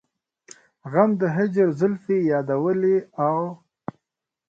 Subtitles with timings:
[0.91, 3.37] غم د هجر زلفې يادولې او